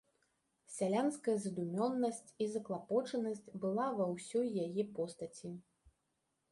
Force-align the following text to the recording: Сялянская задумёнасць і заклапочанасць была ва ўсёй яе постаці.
Сялянская 0.75 1.35
задумёнасць 1.43 2.21
і 2.45 2.47
заклапочанасць 2.55 3.43
была 3.67 3.87
ва 4.01 4.05
ўсёй 4.15 4.47
яе 4.69 4.83
постаці. 4.99 5.49